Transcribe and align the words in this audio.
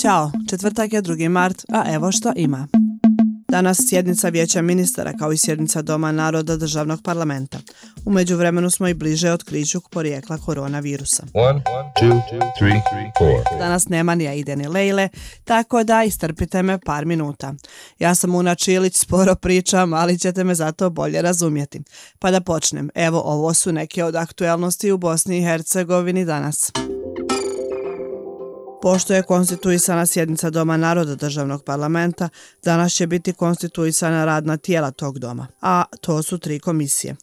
Ćao, 0.00 0.30
četvrtak 0.50 0.92
je 0.92 1.02
2. 1.02 1.28
mart, 1.28 1.64
a 1.68 1.84
evo 1.94 2.12
što 2.12 2.32
ima. 2.36 2.68
Danas 3.48 3.78
sjednica 3.88 4.28
vijeća 4.28 4.62
ministara 4.62 5.12
kao 5.18 5.32
i 5.32 5.36
sjednica 5.36 5.82
Doma 5.82 6.12
naroda 6.12 6.56
državnog 6.56 7.02
parlamenta. 7.02 7.58
Umeđu 8.04 8.36
vremenu 8.36 8.70
smo 8.70 8.88
i 8.88 8.94
bliže 8.94 9.32
otkriću 9.32 9.80
porijekla 9.90 10.38
koronavirusa. 10.38 11.22
One, 11.34 11.62
two, 12.00 12.20
three, 12.58 12.82
Danas 13.58 13.88
nema 13.88 14.14
ni 14.14 14.28
Aide 14.28 14.56
ni 14.56 14.68
Lejle, 14.68 15.08
tako 15.44 15.84
da 15.84 16.04
istrpite 16.04 16.62
me 16.62 16.78
par 16.78 17.06
minuta. 17.06 17.54
Ja 17.98 18.14
sam 18.14 18.34
Una 18.34 18.54
Čilić, 18.54 18.96
sporo 18.96 19.34
pričam, 19.34 19.92
ali 19.92 20.18
ćete 20.18 20.44
me 20.44 20.54
zato 20.54 20.90
bolje 20.90 21.22
razumjeti. 21.22 21.80
Pa 22.18 22.30
da 22.30 22.40
počnem, 22.40 22.90
evo 22.94 23.22
ovo 23.24 23.54
su 23.54 23.72
neke 23.72 24.04
od 24.04 24.16
aktuelnosti 24.16 24.92
u 24.92 24.98
Bosni 24.98 25.38
i 25.38 25.44
Hercegovini 25.44 26.24
danas. 26.24 26.72
Pošto 28.82 29.14
je 29.14 29.22
konstituisana 29.22 30.06
sjednica 30.06 30.50
Doma 30.50 30.76
naroda 30.76 31.14
državnog 31.14 31.64
parlamenta, 31.64 32.28
danas 32.64 32.92
će 32.92 33.06
biti 33.06 33.32
konstituisana 33.32 34.24
radna 34.24 34.56
tijela 34.56 34.90
tog 34.90 35.18
doma, 35.18 35.46
a 35.60 35.84
to 36.00 36.22
su 36.22 36.38
tri 36.38 36.58
komisije. 36.58 37.16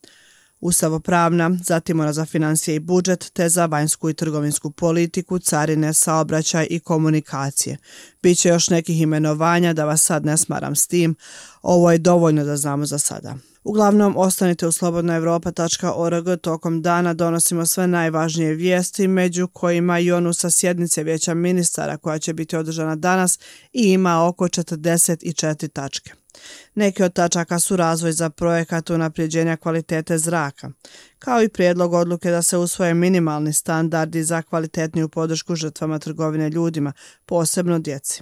Ustavopravna, 0.59 1.51
zatim 1.63 1.99
ona 1.99 2.13
za 2.13 2.25
financije 2.25 2.75
i 2.75 2.79
budžet, 2.79 3.29
te 3.33 3.49
za 3.49 3.65
vanjsku 3.65 4.09
i 4.09 4.13
trgovinsku 4.13 4.71
politiku, 4.71 5.39
carine, 5.39 5.93
saobraćaj 5.93 6.67
i 6.69 6.79
komunikacije. 6.79 7.77
Biće 8.23 8.49
još 8.49 8.69
nekih 8.69 9.01
imenovanja 9.01 9.73
da 9.73 9.85
vas 9.85 10.01
sad 10.01 10.25
ne 10.25 10.37
smaram 10.37 10.75
s 10.75 10.87
tim, 10.87 11.15
ovo 11.61 11.91
je 11.91 11.97
dovoljno 11.97 12.43
da 12.43 12.57
znamo 12.57 12.85
za 12.85 12.97
sada. 12.97 13.35
Uglavnom, 13.67 14.13
ostanite 14.17 14.67
u 14.67 14.71
slobodnaevropa.org 14.71 16.41
tokom 16.41 16.81
dana 16.81 17.13
donosimo 17.13 17.65
sve 17.65 17.87
najvažnije 17.87 18.53
vijesti, 18.53 19.07
među 19.07 19.47
kojima 19.47 19.99
i 19.99 20.11
onu 20.11 20.33
sa 20.33 20.49
sjednice 20.49 21.03
vijeća 21.03 21.33
ministara 21.33 21.97
koja 21.97 22.19
će 22.19 22.33
biti 22.33 22.55
održana 22.55 22.95
danas 22.95 23.39
i 23.73 23.91
ima 23.91 24.27
oko 24.27 24.45
44 24.47 25.67
tačke. 25.67 26.11
Neki 26.75 27.03
od 27.03 27.13
tačaka 27.13 27.59
su 27.59 27.75
razvoj 27.75 28.11
za 28.11 28.29
projekat 28.29 28.89
unaprijeđenja 28.89 29.57
kvalitete 29.57 30.17
zraka, 30.17 30.71
kao 31.19 31.43
i 31.43 31.49
prijedlog 31.49 31.93
odluke 31.93 32.31
da 32.31 32.41
se 32.41 32.57
usvoje 32.57 32.93
minimalni 32.93 33.53
standardi 33.53 34.23
za 34.23 34.41
kvalitetniju 34.41 35.09
podršku 35.09 35.55
žrtvama 35.55 35.99
trgovine 35.99 36.49
ljudima, 36.49 36.93
posebno 37.25 37.79
djeci. 37.79 38.21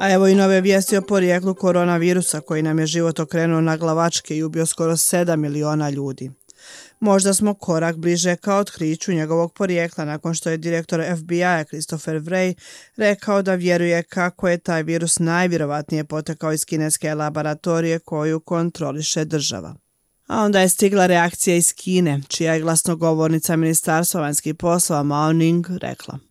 A 0.00 0.10
evo 0.10 0.28
i 0.28 0.34
nove 0.34 0.60
vijesti 0.60 0.96
o 0.96 1.02
porijeklu 1.02 1.54
koronavirusa 1.54 2.40
koji 2.40 2.62
nam 2.62 2.78
je 2.78 2.86
život 2.86 3.18
okrenuo 3.20 3.60
na 3.60 3.76
glavačke 3.76 4.36
i 4.36 4.42
ubio 4.42 4.66
skoro 4.66 4.92
7 4.92 5.36
miliona 5.36 5.90
ljudi. 5.90 6.30
Možda 7.00 7.34
smo 7.34 7.54
korak 7.54 7.96
bliže 7.96 8.36
kao 8.36 8.58
otkriću 8.58 9.12
njegovog 9.12 9.52
porijekla 9.54 10.04
nakon 10.04 10.34
što 10.34 10.50
je 10.50 10.56
direktor 10.56 11.02
FBI-a 11.16 11.64
Christopher 11.64 12.16
Wray 12.16 12.54
rekao 12.96 13.42
da 13.42 13.54
vjeruje 13.54 14.02
kako 14.02 14.48
je 14.48 14.58
taj 14.58 14.82
virus 14.82 15.18
najvjerovatnije 15.18 16.04
potekao 16.04 16.52
iz 16.52 16.64
kineske 16.64 17.14
laboratorije 17.14 17.98
koju 17.98 18.40
kontroliše 18.40 19.24
država. 19.24 19.74
A 20.26 20.42
onda 20.42 20.60
je 20.60 20.68
stigla 20.68 21.06
reakcija 21.06 21.56
iz 21.56 21.72
Kine, 21.74 22.20
čija 22.28 22.54
je 22.54 22.60
glasnogovornica 22.60 23.56
Ministarstva 23.56 24.20
vanjskih 24.20 24.54
poslova 24.54 25.02
Mao 25.02 25.32
Ning 25.32 25.66
rekla. 25.80 26.29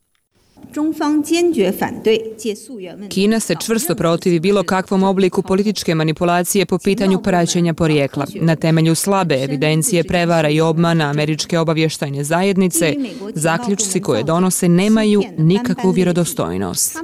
Kina 3.09 3.39
se 3.39 3.55
čvrsto 3.65 3.95
protivi 3.95 4.39
bilo 4.39 4.63
kakvom 4.63 5.03
obliku 5.03 5.41
političke 5.41 5.95
manipulacije 5.95 6.65
po 6.65 6.77
pitanju 6.77 7.21
praćenja 7.21 7.73
porijekla. 7.73 8.25
Na 8.41 8.55
temelju 8.55 8.95
slabe 8.95 9.35
evidencije 9.43 10.03
prevara 10.03 10.49
i 10.49 10.61
obmana 10.61 11.09
američke 11.09 11.59
obavještajne 11.59 12.23
zajednice, 12.23 12.95
zaključci 13.33 14.01
koje 14.01 14.23
donose 14.23 14.69
nemaju 14.69 15.23
nikakvu 15.37 15.91
vjerodostojnost. 15.91 16.97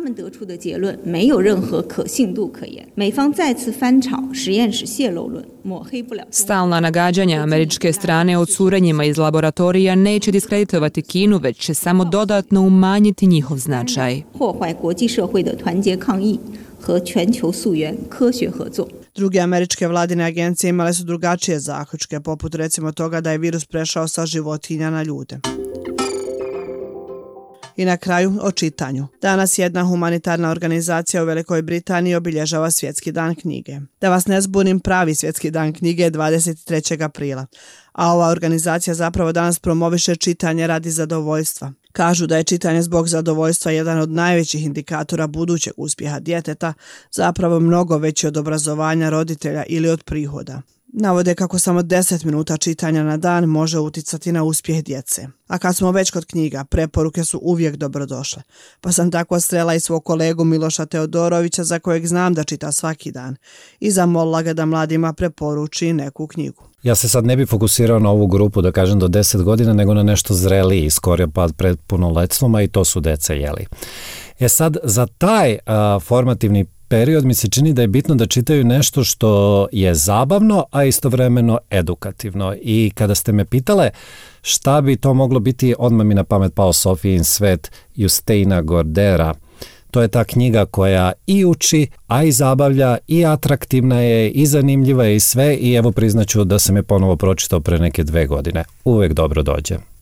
Stalna 6.29 6.79
nagađanja 6.79 7.41
američke 7.41 7.93
strane 7.93 8.37
o 8.37 8.45
curenjima 8.45 9.05
iz 9.05 9.17
laboratorija 9.17 9.95
neće 9.95 10.31
diskreditovati 10.31 11.01
Kinu, 11.01 11.37
već 11.37 11.57
će 11.57 11.73
samo 11.73 12.05
dodatno 12.05 12.61
umanjiti 12.61 13.27
njihov 13.27 13.44
značaj. 13.57 14.21
Druge 19.15 19.39
američke 19.39 19.87
vladine 19.87 20.23
agencije 20.23 20.69
imale 20.69 20.93
su 20.93 21.03
drugačije 21.03 21.59
zaključke, 21.59 22.19
poput 22.19 22.55
recimo 22.55 22.91
toga 22.91 23.21
da 23.21 23.31
je 23.31 23.37
virus 23.37 23.65
prešao 23.65 24.07
sa 24.07 24.25
životinja 24.25 24.89
na 24.89 25.03
ljude. 25.03 25.39
I 27.77 27.85
na 27.85 27.97
kraju 27.97 28.33
o 28.41 28.51
čitanju. 28.51 29.07
Danas 29.21 29.57
jedna 29.57 29.83
humanitarna 29.83 30.51
organizacija 30.51 31.23
u 31.23 31.25
Velikoj 31.25 31.61
Britaniji 31.61 32.15
obilježava 32.15 32.71
Svjetski 32.71 33.11
dan 33.11 33.35
knjige. 33.35 33.79
Da 34.01 34.09
vas 34.09 34.27
ne 34.27 34.41
zbunim, 34.41 34.79
pravi 34.79 35.15
Svjetski 35.15 35.51
dan 35.51 35.73
knjige 35.73 36.03
je 36.03 36.11
23. 36.11 37.03
aprila. 37.03 37.45
A 37.91 38.13
ova 38.13 38.27
organizacija 38.27 38.93
zapravo 38.93 39.31
danas 39.31 39.59
promoviše 39.59 40.15
čitanje 40.15 40.67
radi 40.67 40.91
zadovoljstva. 40.91 41.73
Kažu 41.95 42.27
da 42.27 42.37
je 42.37 42.43
čitanje 42.43 42.81
zbog 42.81 43.07
zadovoljstva 43.07 43.71
jedan 43.71 43.99
od 43.99 44.09
najvećih 44.09 44.65
indikatora 44.65 45.27
budućeg 45.27 45.73
uspjeha 45.77 46.19
djeteta, 46.19 46.73
zapravo 47.11 47.59
mnogo 47.59 47.97
veći 47.97 48.27
od 48.27 48.37
obrazovanja 48.37 49.09
roditelja 49.09 49.63
ili 49.67 49.89
od 49.89 50.03
prihoda. 50.03 50.61
Navode 50.87 51.35
kako 51.35 51.59
samo 51.59 51.81
10 51.81 52.25
minuta 52.25 52.57
čitanja 52.57 53.03
na 53.03 53.17
dan 53.17 53.45
može 53.45 53.79
uticati 53.79 54.31
na 54.31 54.43
uspjeh 54.43 54.83
djece. 54.83 55.27
A 55.47 55.57
kad 55.57 55.75
smo 55.75 55.91
već 55.91 56.11
kod 56.11 56.25
knjiga, 56.25 56.63
preporuke 56.63 57.23
su 57.23 57.39
uvijek 57.43 57.75
dobrodošle. 57.75 58.41
Pa 58.81 58.91
sam 58.91 59.11
tako 59.11 59.39
strela 59.39 59.75
i 59.75 59.79
svog 59.79 60.03
kolegu 60.03 60.43
Miloša 60.43 60.85
Teodorovića 60.85 61.63
za 61.63 61.79
kojeg 61.79 62.07
znam 62.07 62.33
da 62.33 62.43
čita 62.43 62.71
svaki 62.71 63.11
dan 63.11 63.35
i 63.79 63.91
zamolila 63.91 64.41
ga 64.41 64.53
da 64.53 64.65
mladima 64.65 65.13
preporuči 65.13 65.93
neku 65.93 66.27
knjigu. 66.27 66.63
Ja 66.83 66.95
se 66.95 67.09
sad 67.09 67.25
ne 67.25 67.35
bi 67.35 67.45
fokusirao 67.45 67.99
na 67.99 68.09
ovu 68.09 68.27
grupu, 68.27 68.61
da 68.61 68.71
kažem, 68.71 68.99
do 68.99 69.07
10 69.07 69.43
godina, 69.43 69.73
nego 69.73 69.93
na 69.93 70.03
nešto 70.03 70.33
zreliji, 70.33 70.89
skorio 70.89 71.27
pad 71.27 71.55
pred 71.55 71.79
punoletstvom, 71.87 72.55
a 72.55 72.61
i 72.61 72.67
to 72.67 72.85
su 72.85 72.99
deca, 72.99 73.33
jeli. 73.33 73.65
E 74.39 74.49
sad, 74.49 74.77
za 74.83 75.07
taj 75.17 75.57
a, 75.65 75.99
formativni 75.99 76.65
period 76.87 77.25
mi 77.25 77.33
se 77.33 77.47
čini 77.47 77.73
da 77.73 77.81
je 77.81 77.87
bitno 77.87 78.15
da 78.15 78.25
čitaju 78.25 78.63
nešto 78.63 79.03
što 79.03 79.67
je 79.71 79.95
zabavno, 79.95 80.65
a 80.71 80.83
istovremeno 80.83 81.59
edukativno. 81.69 82.55
I 82.61 82.91
kada 82.95 83.15
ste 83.15 83.31
me 83.31 83.45
pitale 83.45 83.89
šta 84.41 84.81
bi 84.81 84.95
to 84.95 85.13
moglo 85.13 85.39
biti, 85.39 85.75
odmah 85.79 86.05
mi 86.05 86.13
na 86.13 86.23
pamet 86.23 86.53
pao 86.53 86.73
Sofijin 86.73 87.23
svet 87.23 87.71
Justeina 87.95 88.61
Gordera. 88.61 89.33
To 89.91 90.01
je 90.01 90.07
ta 90.07 90.23
knjiga 90.23 90.65
koja 90.65 91.11
i 91.27 91.45
uči, 91.45 91.87
a 92.07 92.23
i 92.23 92.31
zabavlja, 92.31 92.97
i 93.07 93.25
atraktivna 93.25 94.01
je, 94.01 94.29
i 94.29 94.45
zanimljiva 94.45 95.05
je 95.05 95.15
i 95.15 95.19
sve. 95.19 95.55
I 95.55 95.73
evo 95.73 95.91
priznaću 95.91 96.43
da 96.43 96.59
sam 96.59 96.75
je 96.75 96.83
ponovo 96.83 97.15
pročitao 97.15 97.59
pre 97.59 97.79
neke 97.79 98.03
dve 98.03 98.27
godine. 98.27 98.63
Uvek 98.85 99.13
dobro 99.13 99.43
dođe. 99.43 99.94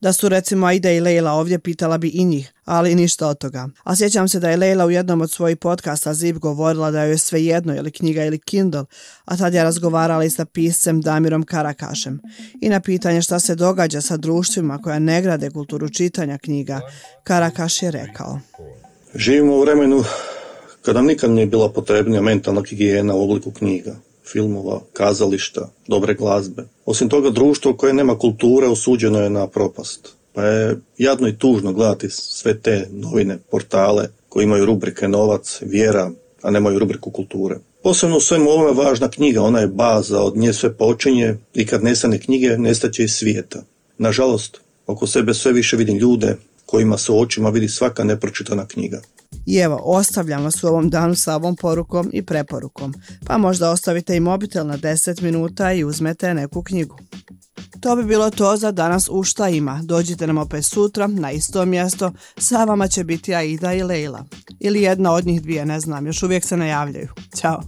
Da 0.00 0.12
su 0.12 0.28
recimo 0.28 0.66
Aida 0.66 0.90
i 0.90 1.00
Leila 1.00 1.32
ovdje 1.32 1.58
pitala 1.58 1.98
bi 1.98 2.08
i 2.08 2.24
njih, 2.24 2.52
ali 2.64 2.94
ništa 2.94 3.28
od 3.28 3.38
toga. 3.38 3.68
A 3.84 3.96
sjećam 3.96 4.28
se 4.28 4.40
da 4.40 4.50
je 4.50 4.56
Leila 4.56 4.86
u 4.86 4.90
jednom 4.90 5.20
od 5.20 5.30
svojih 5.30 5.56
podcasta 5.56 6.14
Zip 6.14 6.36
govorila 6.36 6.90
da 6.90 7.02
joj 7.02 7.10
je 7.10 7.18
sve 7.18 7.44
jedno 7.44 7.76
ili 7.76 7.90
knjiga 7.90 8.24
ili 8.24 8.38
Kindle, 8.38 8.84
a 9.24 9.36
tad 9.36 9.54
je 9.54 9.62
razgovarala 9.62 10.24
i 10.24 10.30
sa 10.30 10.44
piscem 10.44 11.00
Damirom 11.00 11.42
Karakašem. 11.42 12.20
I 12.60 12.68
na 12.68 12.80
pitanje 12.80 13.22
šta 13.22 13.40
se 13.40 13.54
događa 13.54 14.00
sa 14.00 14.16
društvima 14.16 14.78
koja 14.82 14.98
ne 14.98 15.22
grade 15.22 15.50
kulturu 15.50 15.88
čitanja 15.88 16.38
knjiga, 16.38 16.80
Karakaš 17.24 17.82
je 17.82 17.90
rekao. 17.90 18.40
Živimo 19.14 19.56
u 19.56 19.60
vremenu 19.60 20.04
kada 20.82 20.98
nam 20.98 21.06
nikad 21.06 21.30
nije 21.30 21.46
bila 21.46 21.72
potrebnija 21.72 22.22
mentalna 22.22 22.62
higijena 22.68 23.14
u 23.14 23.22
obliku 23.22 23.50
knjiga 23.50 24.07
filmova, 24.32 24.80
kazališta, 24.92 25.68
dobre 25.86 26.14
glazbe. 26.14 26.64
Osim 26.86 27.08
toga, 27.08 27.30
društvo 27.30 27.74
koje 27.76 27.92
nema 27.92 28.18
kulture 28.18 28.66
osuđeno 28.66 29.20
je 29.20 29.30
na 29.30 29.46
propast. 29.46 30.08
Pa 30.32 30.42
je 30.42 30.76
jadno 30.98 31.28
i 31.28 31.38
tužno 31.38 31.72
gledati 31.72 32.10
sve 32.10 32.58
te 32.58 32.88
novine, 32.92 33.38
portale 33.50 34.08
koji 34.28 34.44
imaju 34.44 34.66
rubrike 34.66 35.08
novac, 35.08 35.58
vjera, 35.62 36.10
a 36.42 36.50
nemaju 36.50 36.78
rubriku 36.78 37.10
kulture. 37.10 37.56
Posebno 37.82 38.16
u 38.16 38.20
svemu 38.20 38.50
ovome 38.50 38.82
važna 38.84 39.08
knjiga, 39.10 39.42
ona 39.42 39.60
je 39.60 39.66
baza, 39.66 40.20
od 40.20 40.36
nje 40.36 40.52
sve 40.52 40.72
počinje 40.72 41.36
i 41.54 41.66
kad 41.66 41.84
nestane 41.84 42.20
knjige, 42.20 42.58
nestaće 42.58 43.04
i 43.04 43.08
svijeta. 43.08 43.62
Nažalost, 43.98 44.60
oko 44.86 45.06
sebe 45.06 45.34
sve 45.34 45.52
više 45.52 45.76
vidim 45.76 45.96
ljude 45.96 46.36
kojima 46.70 46.98
se 46.98 47.12
u 47.12 47.20
očima 47.20 47.50
vidi 47.50 47.68
svaka 47.68 48.04
nepročitana 48.04 48.66
knjiga. 48.66 49.00
I 49.46 49.56
evo, 49.56 49.80
ostavljam 49.84 50.44
vas 50.44 50.64
u 50.64 50.66
ovom 50.66 50.90
danu 50.90 51.14
sa 51.14 51.34
ovom 51.34 51.56
porukom 51.56 52.10
i 52.12 52.22
preporukom. 52.22 52.94
Pa 53.26 53.38
možda 53.38 53.70
ostavite 53.70 54.16
i 54.16 54.20
mobitel 54.20 54.66
na 54.66 54.78
10 54.78 55.22
minuta 55.22 55.72
i 55.72 55.84
uzmete 55.84 56.34
neku 56.34 56.62
knjigu. 56.62 56.98
To 57.80 57.96
bi 57.96 58.04
bilo 58.04 58.30
to 58.30 58.56
za 58.56 58.70
danas 58.70 59.08
u 59.10 59.22
šta 59.22 59.48
ima. 59.48 59.80
Dođite 59.84 60.26
nam 60.26 60.38
opet 60.38 60.64
sutra 60.64 61.06
na 61.06 61.32
isto 61.32 61.64
mjesto. 61.64 62.12
Sa 62.38 62.64
vama 62.64 62.88
će 62.88 63.04
biti 63.04 63.34
Aida 63.34 63.72
i 63.72 63.82
Leila. 63.82 64.24
Ili 64.60 64.82
jedna 64.82 65.12
od 65.12 65.26
njih 65.26 65.42
dvije, 65.42 65.66
ne 65.66 65.80
znam, 65.80 66.06
još 66.06 66.22
uvijek 66.22 66.44
se 66.44 66.56
najavljaju. 66.56 67.08
Ćao! 67.36 67.62